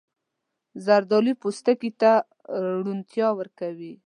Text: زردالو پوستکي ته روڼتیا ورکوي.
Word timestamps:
زردالو 0.85 1.33
پوستکي 1.41 1.91
ته 2.01 2.11
روڼتیا 2.85 3.27
ورکوي. 3.39 3.93